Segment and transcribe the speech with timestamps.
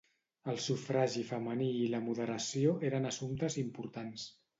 [0.51, 4.25] El sufragi femení i la moderació eren assumptes importants.